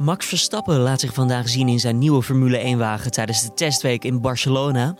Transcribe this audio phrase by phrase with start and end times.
[0.00, 4.20] Max Verstappen laat zich vandaag zien in zijn nieuwe Formule 1-wagen tijdens de testweek in
[4.20, 4.94] Barcelona.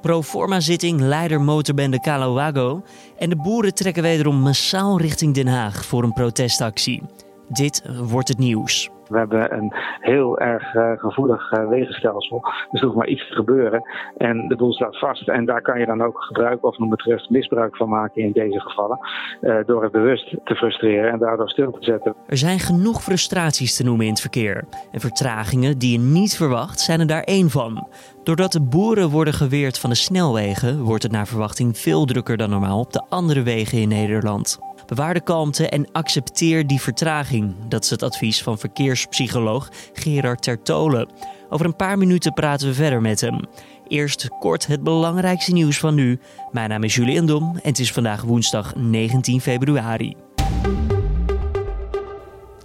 [0.00, 2.82] Proforma-zitting leider motorbende Calawago.
[3.18, 7.02] En de boeren trekken wederom massaal richting Den Haag voor een protestactie.
[7.48, 8.90] Dit wordt het nieuws.
[9.08, 12.40] We hebben een heel erg uh, gevoelig uh, wegenstelsel.
[12.70, 13.82] Dus er hoeft maar iets te gebeuren.
[14.16, 15.28] En de boel staat vast.
[15.28, 18.60] En daar kan je dan ook gebruik of noem het misbruik van maken in deze
[18.60, 18.98] gevallen.
[19.40, 22.14] Uh, door het bewust te frustreren en daardoor stil te zetten.
[22.26, 24.64] Er zijn genoeg frustraties te noemen in het verkeer.
[24.92, 27.86] En vertragingen die je niet verwacht zijn er daar één van.
[28.24, 32.50] Doordat de boeren worden geweerd van de snelwegen, wordt het naar verwachting veel drukker dan
[32.50, 34.58] normaal op de andere wegen in Nederland.
[34.86, 37.54] Bewaar de kalmte en accepteer die vertraging.
[37.68, 41.08] Dat is het advies van verkeerspsycholoog Gerard Tertolen.
[41.48, 43.40] Over een paar minuten praten we verder met hem.
[43.88, 46.18] Eerst kort het belangrijkste nieuws van nu.
[46.52, 50.16] Mijn naam is Julian Dom en het is vandaag woensdag 19 februari.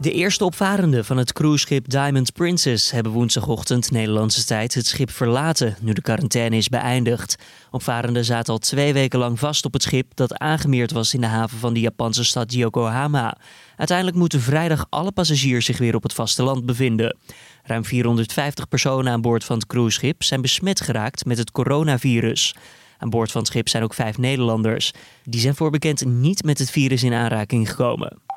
[0.01, 5.75] De eerste opvarenden van het cruiseschip Diamond Princess hebben woensdagochtend Nederlandse tijd het schip verlaten,
[5.79, 7.35] nu de quarantaine is beëindigd.
[7.71, 11.27] Opvarenden zaten al twee weken lang vast op het schip dat aangemeerd was in de
[11.27, 13.37] haven van de Japanse stad Yokohama.
[13.75, 17.17] Uiteindelijk moeten vrijdag alle passagiers zich weer op het vasteland bevinden.
[17.63, 22.55] Ruim 450 personen aan boord van het cruiseschip zijn besmet geraakt met het coronavirus.
[22.97, 24.93] Aan boord van het schip zijn ook vijf Nederlanders.
[25.23, 28.28] Die zijn voor bekend niet met het virus in aanraking gekomen.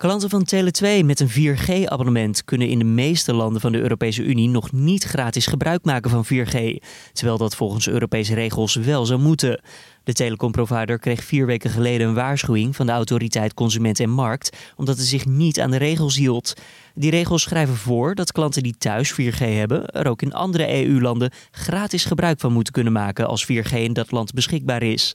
[0.00, 4.48] Klanten van Tele2 met een 4G-abonnement kunnen in de meeste landen van de Europese Unie
[4.48, 9.60] nog niet gratis gebruik maken van 4G, terwijl dat volgens Europese regels wel zou moeten.
[10.04, 14.96] De telecomprovider kreeg vier weken geleden een waarschuwing van de autoriteit Consument en Markt, omdat
[14.96, 16.54] het zich niet aan de regels hield.
[16.94, 21.32] Die regels schrijven voor dat klanten die thuis 4G hebben, er ook in andere EU-landen
[21.50, 25.14] gratis gebruik van moeten kunnen maken als 4G in dat land beschikbaar is.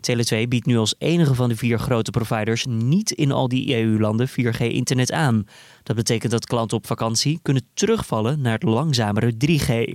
[0.00, 4.28] Tele2 biedt nu als enige van de vier grote providers niet in al die EU-landen
[4.28, 5.44] 4G-internet aan.
[5.82, 9.94] Dat betekent dat klanten op vakantie kunnen terugvallen naar het langzamere 3G.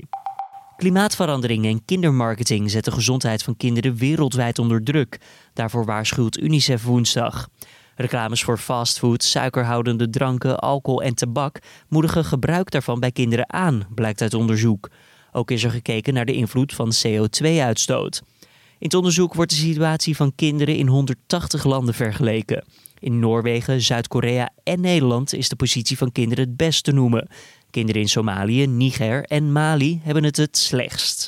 [0.77, 5.19] Klimaatverandering en kindermarketing zetten de gezondheid van kinderen wereldwijd onder druk.
[5.53, 7.47] Daarvoor waarschuwt UNICEF woensdag.
[7.95, 14.21] Reclames voor fastfood, suikerhoudende dranken, alcohol en tabak moedigen gebruik daarvan bij kinderen aan, blijkt
[14.21, 14.89] uit onderzoek.
[15.31, 18.21] Ook is er gekeken naar de invloed van CO2-uitstoot.
[18.77, 22.63] In het onderzoek wordt de situatie van kinderen in 180 landen vergeleken.
[22.99, 27.27] In Noorwegen, Zuid-Korea en Nederland is de positie van kinderen het best te noemen.
[27.71, 31.25] Kinderen in Somalië, Niger en Mali hebben het het slechtst.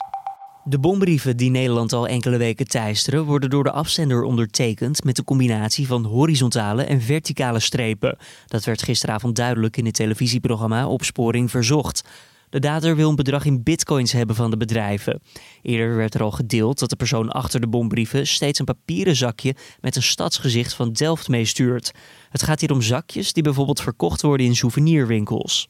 [0.64, 5.24] De bombrieven die Nederland al enkele weken teisteren, worden door de afzender ondertekend met een
[5.24, 8.18] combinatie van horizontale en verticale strepen.
[8.46, 12.04] Dat werd gisteravond duidelijk in het televisieprogramma Opsporing Verzocht.
[12.50, 15.22] De dader wil een bedrag in bitcoins hebben van de bedrijven.
[15.62, 19.56] Eerder werd er al gedeeld dat de persoon achter de bombrieven steeds een papieren zakje
[19.82, 21.92] met een stadsgezicht van Delft meestuurt.
[22.30, 25.68] Het gaat hier om zakjes die bijvoorbeeld verkocht worden in souvenirwinkels.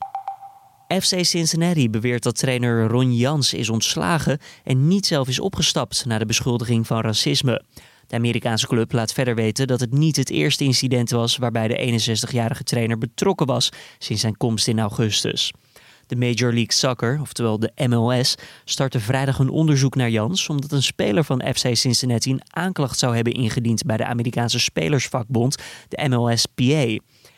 [0.88, 6.18] FC Cincinnati beweert dat trainer Ron Jans is ontslagen en niet zelf is opgestapt na
[6.18, 7.64] de beschuldiging van racisme.
[8.08, 12.02] De Amerikaanse club laat verder weten dat het niet het eerste incident was waarbij de
[12.30, 15.52] 61-jarige trainer betrokken was sinds zijn komst in augustus.
[16.08, 18.36] De Major League Soccer, oftewel de MLS,
[18.66, 23.16] startte vrijdag een onderzoek naar Jans omdat een speler van FC Cincinnati een aanklacht zou
[23.16, 25.56] hebben ingediend bij de Amerikaanse spelersvakbond,
[25.88, 26.98] de MLSPA.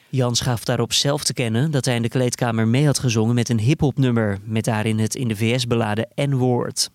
[0.10, 3.50] Jans gaf daarop zelf te kennen dat hij in de kleedkamer mee had gezongen met
[3.50, 3.98] een hip-hop
[4.44, 6.90] met daarin het in de VS beladen N-woord.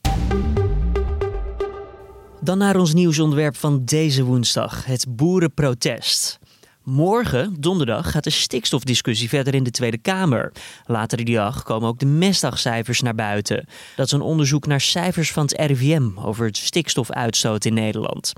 [2.41, 6.39] Dan naar ons nieuwsonderwerp van deze woensdag: het boerenprotest.
[6.84, 10.53] Morgen, donderdag, gaat de stikstofdiscussie verder in de Tweede Kamer.
[10.87, 13.67] Later die dag komen ook de mestdagcijfers naar buiten.
[13.97, 18.33] Dat is een onderzoek naar cijfers van het RIVM over het stikstofuitstoot in Nederland.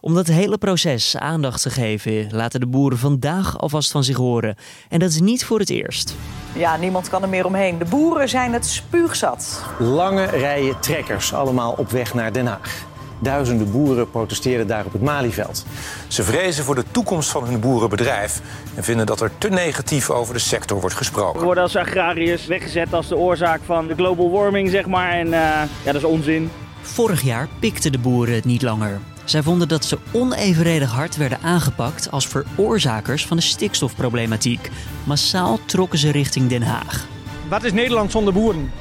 [0.00, 4.56] Om dat hele proces aandacht te geven, laten de boeren vandaag alvast van zich horen.
[4.88, 6.14] En dat is niet voor het eerst.
[6.54, 7.78] Ja, niemand kan er meer omheen.
[7.78, 9.64] De boeren zijn het spuugzat.
[9.78, 12.93] Lange rijen trekkers, allemaal op weg naar Den Haag.
[13.18, 15.64] Duizenden boeren protesteerden daar op het Malieveld.
[16.08, 18.40] Ze vrezen voor de toekomst van hun boerenbedrijf
[18.74, 21.38] en vinden dat er te negatief over de sector wordt gesproken.
[21.38, 25.12] We worden als agrariërs weggezet als de oorzaak van de global warming, zeg maar.
[25.12, 26.50] En uh, ja, dat is onzin.
[26.80, 29.00] Vorig jaar pikten de boeren het niet langer.
[29.24, 34.70] Zij vonden dat ze onevenredig hard werden aangepakt als veroorzakers van de stikstofproblematiek.
[35.04, 37.06] Massaal trokken ze richting Den Haag.
[37.48, 38.72] Wat is Nederland zonder boeren?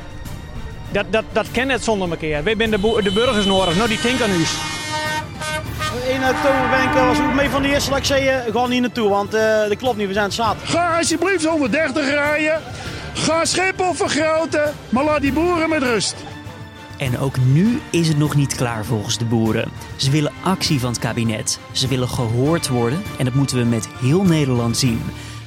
[0.94, 2.44] Dat, dat, dat ken het zonder elkaar.
[2.44, 4.45] Wij zijn de, de burgers nodig, nou die denken aan u.
[6.13, 6.19] In
[6.69, 9.36] ben ik was ook mee van de eerste, laat ik zeggen, ga niet naartoe, want
[9.36, 10.56] uh, dat klopt niet, we zijn zat.
[10.63, 12.62] Ga alsjeblieft 130 rijden,
[13.13, 16.16] ga Schiphol vergroten, maar laat die boeren met rust.
[16.98, 19.72] En ook nu is het nog niet klaar volgens de boeren.
[19.95, 21.60] Ze willen actie van het kabinet.
[21.72, 25.01] Ze willen gehoord worden en dat moeten we met heel Nederland zien.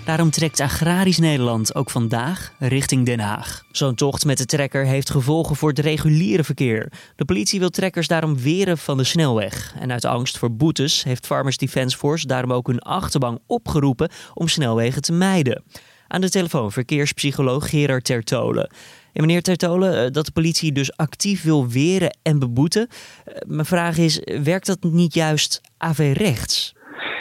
[0.07, 3.63] Daarom trekt Agrarisch Nederland ook vandaag richting Den Haag.
[3.71, 6.93] Zo'n tocht met de trekker heeft gevolgen voor het reguliere verkeer.
[7.17, 9.75] De politie wil trekkers daarom weren van de snelweg.
[9.79, 14.49] En uit angst voor boetes heeft Farmers Defence Force daarom ook hun achterbank opgeroepen om
[14.49, 15.65] snelwegen te mijden.
[16.09, 18.71] Aan de telefoon verkeerspsycholoog Gerard Tertolen.
[19.13, 22.89] En meneer Tertolen, eh, dat de politie dus actief wil weren en beboeten.
[23.25, 26.76] Eh, mijn vraag is, werkt dat niet juist averechts?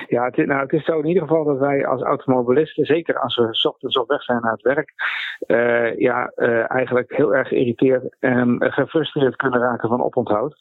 [0.07, 3.35] Ja, het, nou, het is zo in ieder geval dat wij als automobilisten, zeker als
[3.35, 4.93] we ochtends op weg zijn naar het werk,
[5.47, 10.55] uh, ja, uh, eigenlijk heel erg geïrriteerd en gefrustreerd kunnen raken van oponthoud.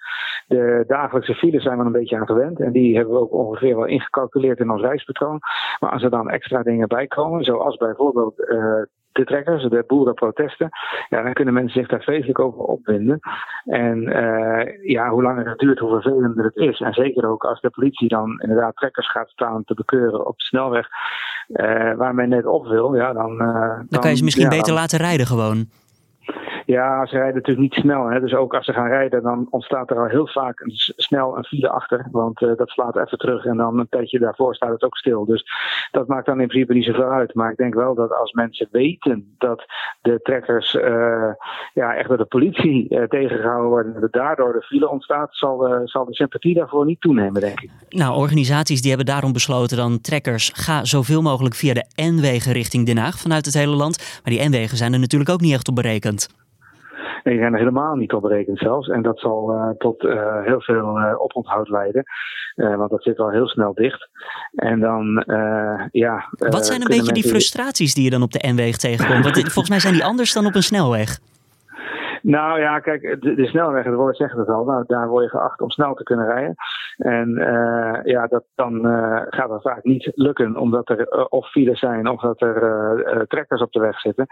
[0.46, 3.76] De dagelijkse files zijn we een beetje aan gewend en die hebben we ook ongeveer
[3.76, 5.40] wel ingecalculeerd in ons reispatroon.
[5.80, 8.82] Maar als er dan extra dingen bij komen, zoals bijvoorbeeld uh,
[9.12, 10.68] de trekkers, de boerenprotesten,
[11.08, 13.18] ja, dan kunnen mensen zich daar vreselijk over opwinden.
[13.64, 14.00] En
[14.82, 16.80] ja, hoe langer het duurt, hoe vervelender het is.
[16.80, 20.44] En zeker ook als de politie dan inderdaad trekkers gaat staan te bekeuren op de
[20.44, 20.88] snelweg,
[21.48, 23.38] uh, waar men net op wil, ja, dan...
[23.38, 25.68] Dan, dan kan je ze misschien ja, beter laten rijden gewoon.
[26.66, 28.06] Ja, ze rijden natuurlijk niet snel.
[28.06, 28.20] Hè.
[28.20, 31.44] Dus ook als ze gaan rijden, dan ontstaat er al heel vaak een, snel een
[31.44, 32.08] file achter.
[32.10, 35.24] Want uh, dat slaat even terug en dan een tijdje daarvoor staat het ook stil.
[35.24, 35.44] Dus
[35.90, 37.34] dat maakt dan in principe niet zoveel uit.
[37.34, 39.64] Maar ik denk wel dat als mensen weten dat
[40.02, 41.32] de trekkers uh,
[41.74, 43.94] ja, echt door de politie uh, tegengehouden worden...
[43.94, 47.70] en dat daardoor de file ontstaat, zal, zal de sympathie daarvoor niet toenemen, denk ik.
[47.88, 50.52] Nou, organisaties die hebben daarom besloten dan trekkers...
[50.54, 54.20] ga zoveel mogelijk via de N-wegen richting Den Haag vanuit het hele land.
[54.22, 56.13] Maar die N-wegen zijn er natuurlijk ook niet echt op berekend.
[57.24, 58.88] Nee, die zijn er helemaal niet op berekend zelfs.
[58.88, 62.04] En dat zal uh, tot uh, heel veel uh, oponthoud leiden.
[62.54, 64.08] want dat zit al heel snel dicht.
[64.54, 65.24] En dan,
[65.90, 66.24] ja...
[66.38, 69.24] Wat zijn een beetje die frustraties die je dan op de N-weg tegenkomt?
[69.24, 71.18] Want volgens mij zijn die anders dan op een snelweg.
[72.26, 75.30] Nou ja, kijk, de, de snelweg, het woord zegt het al, nou, daar word je
[75.30, 76.54] geacht om snel te kunnen rijden.
[76.96, 81.50] En uh, ja, dat, dan uh, gaat dat vaak niet lukken, omdat er uh, of
[81.50, 84.26] files zijn of dat er trekkers op de weg zitten.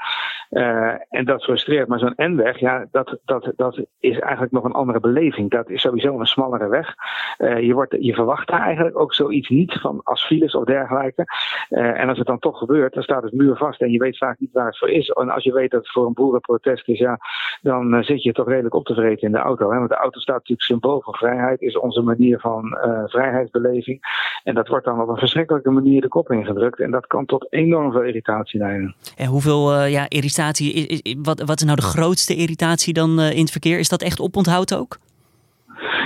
[1.08, 1.88] en dat frustreert.
[1.88, 5.50] Maar zo'n N-weg, ja, dat, dat, dat is eigenlijk nog een andere beleving.
[5.50, 6.94] Dat is sowieso een smallere weg.
[7.38, 11.24] je, wordt, je verwacht daar eigenlijk ook zoiets niet van als files of dergelijke.
[11.68, 14.38] en als het dan toch gebeurt, dan staat het muur vast en je weet vaak
[14.38, 15.08] niet waar het voor is.
[15.08, 17.18] En als je weet dat het voor een boerenprotest is, ja,
[17.60, 19.70] dan dan uh, zit je toch redelijk op te vreten in de auto.
[19.70, 19.76] Hè?
[19.78, 24.00] Want de auto staat natuurlijk symbool van vrijheid, is onze manier van uh, vrijheidsbeleving.
[24.44, 26.80] En dat wordt dan op een verschrikkelijke manier de kop ingedrukt.
[26.80, 28.94] En dat kan tot enorm veel irritatie leiden.
[29.16, 33.20] En hoeveel uh, ja, irritatie, is, is, wat, wat is nou de grootste irritatie dan
[33.20, 33.78] in het verkeer?
[33.78, 34.98] Is dat echt oponthoud ook?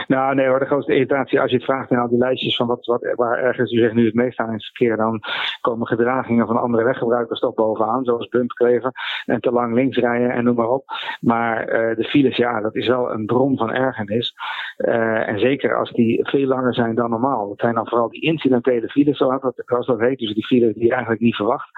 [0.06, 2.67] Nou, nee hoor, de grootste irritatie, als je het vraagt naar al die lijstjes van
[2.67, 5.20] wat, wat, waar ergens u zegt nu het meest aan in het verkeer, dan
[5.61, 8.93] komen gedragingen van andere weggebruikers toch bovenaan, zoals bumpkleven
[9.25, 10.85] en te lang links rijden en noem maar op.
[11.20, 14.35] Maar uh, de files, ja, dat is wel een bron van ergernis.
[14.76, 17.49] Uh, en zeker als die veel langer zijn dan normaal.
[17.49, 20.85] Dat zijn dan vooral die incidentele files, dat, zoals dat heet, dus die files die
[20.85, 21.69] je eigenlijk niet verwacht,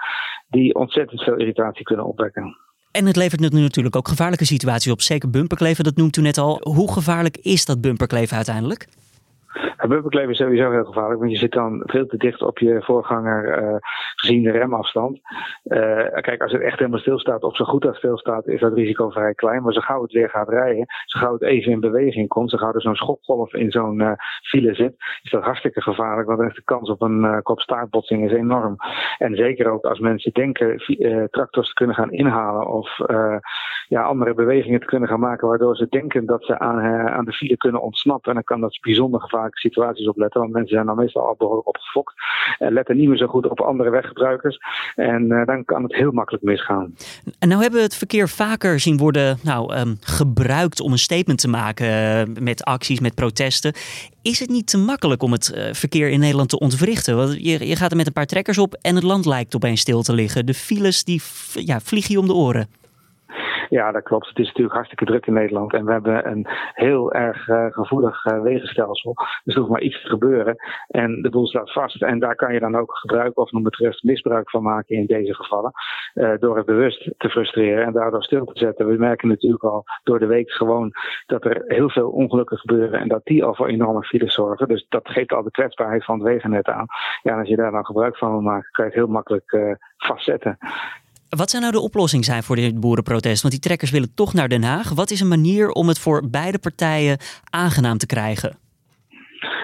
[0.47, 2.57] die ontzettend veel irritatie kunnen opwekken.
[2.91, 5.01] En het levert nu natuurlijk ook gevaarlijke situaties op.
[5.01, 6.59] Zeker bumperkleven, dat noemt u net al.
[6.63, 8.87] Hoe gevaarlijk is dat bumperkleven uiteindelijk?
[9.51, 12.81] Ja, bumperkleven is sowieso heel gevaarlijk, want je zit dan veel te dicht op je
[12.81, 13.75] voorganger uh,
[14.15, 15.19] gezien de remafstand.
[15.63, 15.79] Uh,
[16.21, 19.33] kijk, als het echt helemaal stilstaat of zo goed als stilstaat, is dat risico vrij
[19.33, 19.63] klein.
[19.63, 22.57] Maar zo gauw het weer gaat rijden, zo gauw het even in beweging komt, zo
[22.57, 24.11] gauw er zo'n schokgolf in zo'n uh,
[24.41, 28.31] file zit, is dat hartstikke gevaarlijk, want dan is de kans op een kopstaartbotsing is
[28.31, 28.75] enorm.
[29.17, 30.77] En zeker ook als mensen denken
[31.31, 32.97] tractors te kunnen gaan inhalen of
[33.87, 36.79] ja, andere bewegingen te kunnen gaan maken, waardoor ze denken dat ze aan,
[37.09, 38.29] aan de file kunnen ontsnappen.
[38.29, 39.19] En dan kan dat bijzonder
[39.51, 42.13] situaties opletten, want mensen zijn dan meestal al behoorlijk opgefokt
[42.57, 44.57] en letten niet meer zo goed op andere weggebruikers.
[44.95, 46.95] En uh, dan kan het heel makkelijk misgaan.
[47.39, 51.39] En nou hebben we het verkeer vaker zien worden nou, um, gebruikt om een statement
[51.39, 53.73] te maken uh, met acties, met protesten.
[54.21, 57.15] Is het niet te makkelijk om het uh, verkeer in Nederland te ontwrichten?
[57.15, 59.81] Want je, je gaat er met een paar trekkers op en het land lijkt opeens
[59.81, 60.45] stil te liggen.
[60.45, 61.21] De files die
[61.53, 62.78] ja, vliegen je om de oren.
[63.69, 64.27] Ja, dat klopt.
[64.27, 65.73] Het is natuurlijk hartstikke druk in Nederland.
[65.73, 69.15] En we hebben een heel erg uh, gevoelig uh, wegenstelsel.
[69.43, 70.55] Dus er maar iets te gebeuren.
[70.87, 72.01] En de boel staat vast.
[72.01, 75.05] En daar kan je dan ook gebruik of noem het rust misbruik van maken in
[75.05, 75.71] deze gevallen.
[76.13, 78.87] Uh, door het bewust te frustreren en daardoor stil te zetten.
[78.87, 80.91] We merken natuurlijk al door de week gewoon
[81.25, 82.99] dat er heel veel ongelukken gebeuren.
[82.99, 84.67] En dat die al voor enorme files zorgen.
[84.67, 86.85] Dus dat geeft al de kwetsbaarheid van het wegennet aan.
[87.21, 89.77] Ja, en als je daar dan gebruik van wil maken, kan je het heel makkelijk
[89.97, 90.57] vastzetten.
[91.29, 93.41] Wat zou nou de oplossing zijn voor dit boerenprotest?
[93.41, 94.89] Want die trekkers willen toch naar Den Haag.
[94.89, 97.17] Wat is een manier om het voor beide partijen
[97.49, 98.57] aangenaam te krijgen?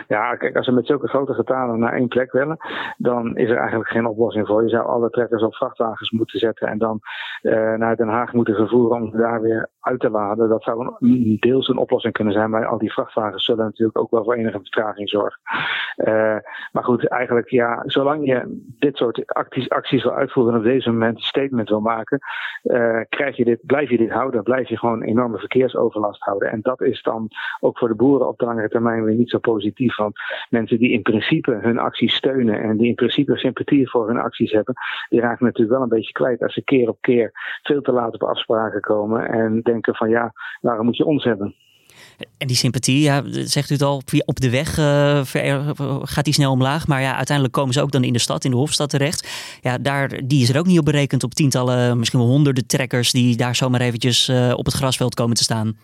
[0.08, 2.58] Ja, kijk, als we met zulke grote getalen naar één plek willen,
[2.98, 4.64] dan is er eigenlijk geen oplossing voor.
[4.64, 7.00] Je zou alle trekkers op vrachtwagens moeten zetten en dan
[7.42, 10.50] uh, naar Den Haag moeten vervoeren om daar weer uit te laden.
[10.50, 12.50] Dat zou een, deels een oplossing kunnen zijn.
[12.50, 15.42] Maar al die vrachtwagens zullen natuurlijk ook wel voor enige vertraging zorgen.
[15.96, 16.38] Uh,
[16.72, 20.92] maar goed, eigenlijk ja, zolang je dit soort acties, acties wil uitvoeren en op deze
[20.92, 22.20] moment een statement wil maken,
[22.64, 24.44] uh, krijg je dit, blijf je dit houden.
[24.44, 26.52] Blijf je gewoon enorme verkeersoverlast houden.
[26.52, 27.28] En dat is dan
[27.60, 29.95] ook voor de boeren op de langere termijn weer niet zo positief.
[29.96, 30.16] Want
[30.50, 34.52] mensen die in principe hun acties steunen en die in principe sympathie voor hun acties
[34.52, 34.74] hebben,
[35.10, 37.32] die raken natuurlijk wel een beetje kwijt als ze keer op keer
[37.64, 41.56] veel te laat op afspraken komen en denken van ja, waarom moet je ons hebben?
[42.38, 45.22] En die sympathie, ja, zegt u het al, op de weg uh,
[46.02, 46.88] gaat die snel omlaag.
[46.88, 49.58] Maar ja, uiteindelijk komen ze ook dan in de stad, in de Hofstad terecht.
[49.62, 53.12] Ja, daar, die is er ook niet op berekend op tientallen, misschien wel honderden trekkers
[53.12, 55.78] die daar zomaar eventjes uh, op het grasveld komen te staan.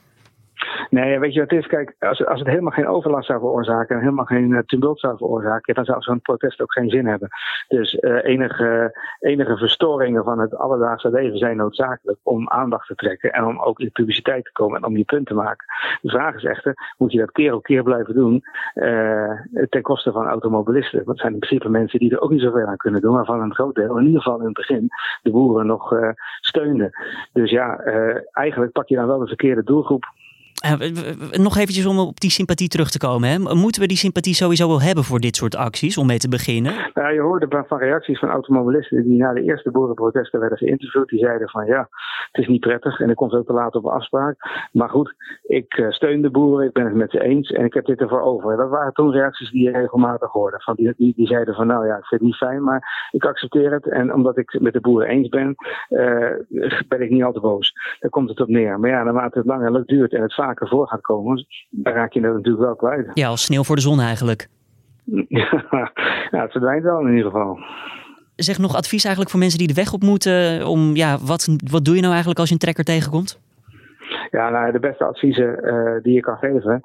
[0.89, 1.67] Nee, weet je wat het is?
[1.67, 5.17] Kijk, als, als het helemaal geen overlast zou veroorzaken en helemaal geen uh, tumult zou
[5.17, 7.29] veroorzaken, dan zou zo'n protest ook geen zin hebben.
[7.67, 13.31] Dus uh, enige, enige verstoringen van het alledaagse leven zijn noodzakelijk om aandacht te trekken
[13.31, 15.65] en om ook in de publiciteit te komen en om je punt te maken.
[16.01, 18.43] De vraag is echter, moet je dat keer op keer blijven doen
[18.75, 19.31] uh,
[19.69, 21.03] ten koste van automobilisten?
[21.05, 23.41] Want zijn in principe mensen die er ook niet zoveel aan kunnen doen, maar van
[23.41, 24.89] een groot deel, in ieder geval in het begin,
[25.21, 25.93] de boeren nog
[26.39, 26.91] steunden.
[27.33, 27.77] Dus ja,
[28.31, 30.05] eigenlijk pak je dan wel de verkeerde doelgroep.
[30.65, 30.73] Uh,
[31.31, 33.29] nog eventjes om op die sympathie terug te komen.
[33.29, 33.37] Hè?
[33.39, 36.73] Moeten we die sympathie sowieso wel hebben voor dit soort acties, om mee te beginnen?
[36.93, 41.09] Ja, je hoorde van reacties van automobilisten die na de eerste boerenprotesten werden geïnterviewd.
[41.09, 41.89] Die zeiden van ja,
[42.31, 44.35] het is niet prettig en ik kom zo te laat op afspraak.
[44.71, 45.13] Maar goed,
[45.43, 47.99] ik uh, steun de boeren, ik ben het met ze eens en ik heb dit
[47.99, 48.57] ervoor over.
[48.57, 50.61] Dat waren toen reacties die je regelmatig hoorde.
[50.61, 53.71] Van die, die, zeiden van nou ja, ik vind het niet fijn, maar ik accepteer
[53.71, 53.89] het.
[53.89, 55.55] En omdat ik met de boeren eens ben,
[55.89, 56.29] uh,
[56.87, 57.73] ben ik niet al te boos.
[57.99, 58.79] Daar komt het op neer.
[58.79, 62.13] Maar ja, naarmate het langer duurt en het vaak vaker voor gaat komen, dan raak
[62.13, 63.11] je dat natuurlijk wel kwijt.
[63.13, 64.47] Ja, als sneeuw voor de zon eigenlijk.
[66.31, 67.59] ja, het verdwijnt wel in ieder geval.
[68.35, 70.67] Zeg nog advies eigenlijk voor mensen die de weg op moeten.
[70.67, 73.39] Om, ja, wat, wat doe je nou eigenlijk als je een trekker tegenkomt?
[74.31, 76.81] Ja, nou, de beste adviezen uh, die je kan geven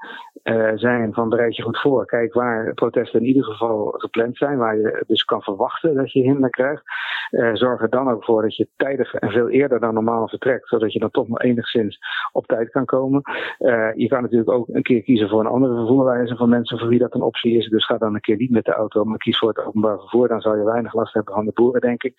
[0.47, 2.07] uh, zijn van bereid je goed voor.
[2.07, 6.23] Kijk waar protesten in ieder geval gepland zijn, waar je dus kan verwachten dat je
[6.23, 6.83] hinder krijgt.
[7.31, 10.69] Uh, zorg er dan ook voor dat je tijdig en veel eerder dan normaal vertrekt,
[10.69, 11.99] zodat je dan toch nog enigszins
[12.33, 13.23] op tijd kan komen.
[13.95, 16.99] je kan natuurlijk ook een keer kiezen voor een andere vervoerwijze van mensen voor wie
[16.99, 17.69] dat een optie is.
[17.69, 20.29] Dus ga dan een keer niet met de auto, maar kies voor het openbaar vervoer.
[20.29, 22.15] Dan zal je weinig last hebben van de boeren, denk ik.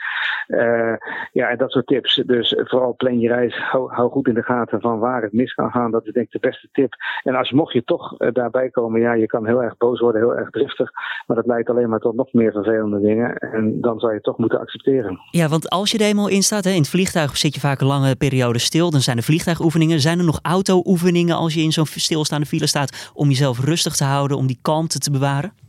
[1.32, 2.16] ja, en dat soort tips.
[2.26, 5.54] Dus vooral plan je reis, hou, hou goed in de gaten van waar het mis
[5.54, 5.92] kan gaan.
[5.92, 6.94] Dat is denk ik de beste tip.
[7.24, 10.36] En als mocht je toch daarbij komen, ja, je kan heel erg boos worden, heel
[10.36, 10.92] erg driftig.
[11.28, 13.36] Maar dat leidt alleen maar tot nog meer vervelende dingen.
[13.36, 15.20] En dan zou je het toch moeten accepteren.
[15.32, 17.82] Ja, want als je er eenmaal in staat, hè, in het vliegtuig zit je vaak
[17.82, 18.92] een lange periode stil.
[18.92, 20.00] Dan zijn er vliegtuigoefeningen.
[20.00, 24.04] Zijn er nog auto-oefeningen als je in zo'n stilstaande file staat om jezelf rustig te
[24.04, 25.67] houden, om die kalmte te bewaren?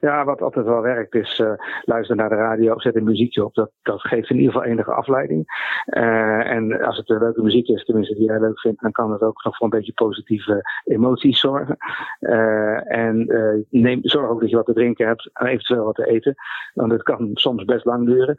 [0.00, 1.52] Ja, wat altijd wel werkt is uh,
[1.84, 3.54] luisteren naar de radio, zet een muziekje op.
[3.54, 5.44] Dat, dat geeft in ieder geval enige afleiding.
[5.86, 9.12] Uh, en als het een leuke muziek is, tenminste die jij leuk vindt, dan kan
[9.12, 11.76] het ook nog voor een beetje positieve emoties zorgen.
[12.20, 13.26] Uh, en
[13.70, 16.34] neem, zorg ook dat je wat te drinken hebt, en eventueel wat te eten.
[16.74, 18.36] Want het kan soms best lang duren.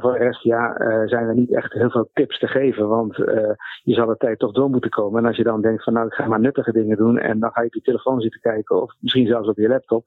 [0.00, 2.88] voor de rest, ja, zijn er niet echt heel veel tips te geven.
[2.88, 3.16] Want
[3.82, 5.20] je zal de tijd toch door moeten komen.
[5.20, 7.18] En als je dan denkt van nou, ik ga maar nuttige dingen doen.
[7.18, 8.82] En dan ga je op je telefoon zitten kijken.
[8.82, 10.04] Of misschien zelfs op je laptop.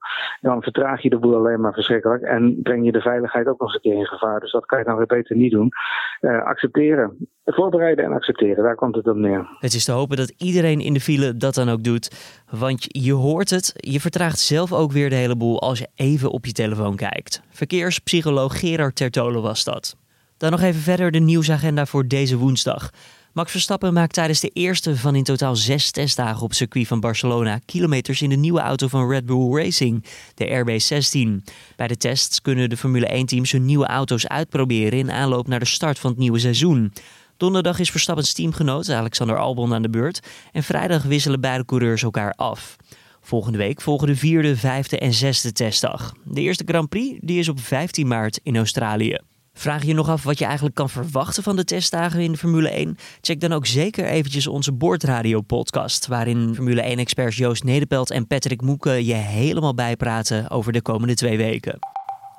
[0.58, 3.74] Vertraag je de boel alleen maar verschrikkelijk en breng je de veiligheid ook nog eens
[3.74, 4.40] een keer in gevaar.
[4.40, 5.72] Dus dat kan je dan weer beter niet doen.
[6.20, 7.28] Uh, accepteren.
[7.44, 9.46] Voorbereiden en accepteren, daar komt het op neer.
[9.58, 12.10] Het is te hopen dat iedereen in de file dat dan ook doet.
[12.50, 16.30] Want je hoort het, je vertraagt zelf ook weer de hele boel als je even
[16.30, 17.42] op je telefoon kijkt.
[17.50, 19.96] Verkeerspsycholoog Gerard Tertolen was dat.
[20.36, 22.90] Dan nog even verder de nieuwsagenda voor deze woensdag.
[23.32, 27.60] Max Verstappen maakt tijdens de eerste van in totaal zes testdagen op circuit van Barcelona
[27.64, 31.52] kilometers in de nieuwe auto van Red Bull Racing, de RB16.
[31.76, 35.64] Bij de tests kunnen de Formule 1-teams hun nieuwe auto's uitproberen in aanloop naar de
[35.64, 36.92] start van het nieuwe seizoen.
[37.36, 40.20] Donderdag is Verstappens teamgenoot Alexander Albon aan de beurt
[40.52, 42.76] en vrijdag wisselen beide coureurs elkaar af.
[43.20, 46.12] Volgende week volgen de vierde, vijfde en zesde testdag.
[46.24, 49.18] De eerste Grand Prix die is op 15 maart in Australië.
[49.52, 52.68] Vraag je nog af wat je eigenlijk kan verwachten van de testdagen in de Formule
[52.68, 52.96] 1?
[53.20, 58.26] Check dan ook zeker eventjes onze Boordradio podcast, waarin Formule 1 experts Joost Nederpelt en
[58.26, 61.78] Patrick Moeken je helemaal bijpraten over de komende twee weken.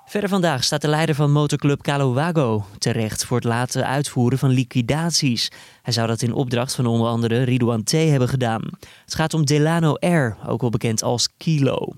[0.05, 5.51] Verder vandaag staat de leider van motorclub Calowago terecht voor het laten uitvoeren van liquidaties.
[5.81, 7.91] Hij zou dat in opdracht van onder andere Ridouan T.
[7.91, 8.61] hebben gedaan.
[9.05, 11.93] Het gaat om Delano R, ook wel bekend als Kilo.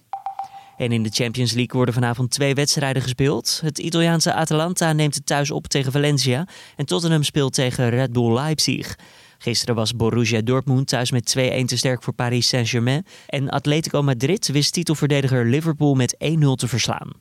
[0.78, 3.60] En in de Champions League worden vanavond twee wedstrijden gespeeld.
[3.64, 6.48] Het Italiaanse Atalanta neemt het thuis op tegen Valencia.
[6.76, 8.96] En Tottenham speelt tegen Red Bull Leipzig.
[9.38, 13.06] Gisteren was Borussia Dortmund thuis met 2-1 te sterk voor Paris Saint-Germain.
[13.28, 16.18] En Atletico Madrid wist titelverdediger Liverpool met 1-0
[16.56, 17.12] te verslaan.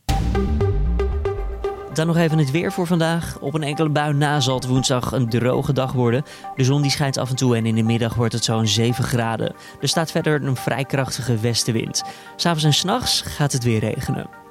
[1.92, 3.38] Dan nog even het weer voor vandaag.
[3.40, 6.24] Op een enkele bui na zal het woensdag een droge dag worden.
[6.56, 9.04] De zon die schijnt af en toe en in de middag wordt het zo'n 7
[9.04, 9.54] graden.
[9.80, 12.02] Er staat verder een vrij krachtige westenwind.
[12.36, 14.41] S'avonds en s'nachts gaat het weer regenen.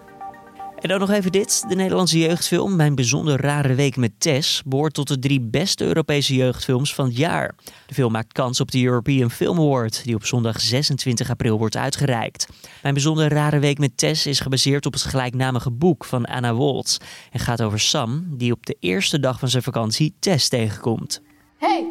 [0.82, 1.64] En dan nog even dit.
[1.68, 6.36] De Nederlandse jeugdfilm Mijn Bijzonder Rare Week met Tess behoort tot de drie beste Europese
[6.36, 7.56] jeugdfilms van het jaar.
[7.86, 11.78] De film maakt kans op de European Film Award, die op zondag 26 april wordt
[11.78, 12.48] uitgereikt.
[12.82, 16.98] Mijn Bijzonder Rare Week met Tess is gebaseerd op het gelijknamige boek van Anna Woltz
[17.32, 21.22] en gaat over Sam, die op de eerste dag van zijn vakantie Tess tegenkomt.
[21.58, 21.88] Hey.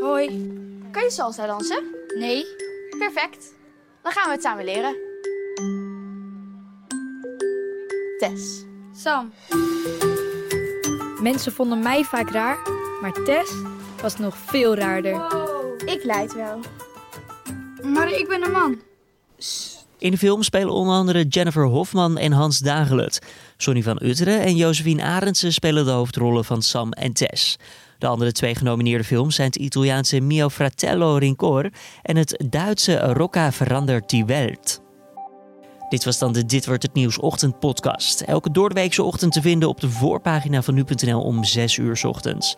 [0.00, 0.26] Hoi.
[0.90, 1.84] Kan je salsa dansen?
[2.18, 2.44] Nee.
[2.98, 3.54] Perfect.
[4.02, 5.09] Dan gaan we het samen leren.
[8.20, 8.64] Tess.
[8.96, 9.32] Sam.
[11.22, 12.58] Mensen vonden mij vaak raar,
[13.00, 13.52] maar Tess
[14.02, 15.14] was nog veel raarder.
[15.84, 16.60] Ik leid wel.
[17.82, 18.80] Maar ik ben een man.
[19.98, 23.18] In de film spelen onder andere Jennifer Hofman en Hans Dagelet.
[23.56, 27.56] Sonny van Utteren en Josephine Arendsen spelen de hoofdrollen van Sam en Tess.
[27.98, 31.70] De andere twee genomineerde films zijn het Italiaanse Mio Fratello Rincor
[32.02, 34.80] en het Duitse Rocca verandert die Welt.
[35.90, 38.20] Dit was dan de Dit wordt het nieuws ochtendpodcast.
[38.20, 42.56] Elke doordeweekse ochtend te vinden op de voorpagina van nu.nl om 6 uur ochtends.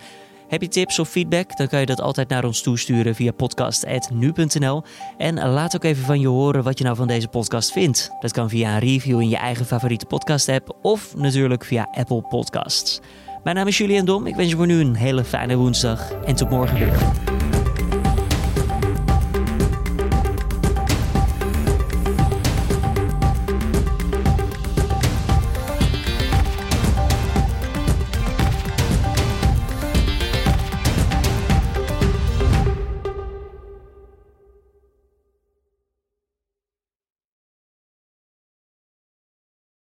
[0.48, 1.56] Heb je tips of feedback?
[1.56, 4.82] Dan kan je dat altijd naar ons toesturen via podcast.nu.nl.
[5.18, 8.10] En laat ook even van je horen wat je nou van deze podcast vindt.
[8.20, 13.00] Dat kan via een review in je eigen favoriete podcast-app of natuurlijk via Apple Podcasts.
[13.42, 14.26] Mijn naam is Julian Dom.
[14.26, 17.31] Ik wens je voor nu een hele fijne woensdag en tot morgen weer.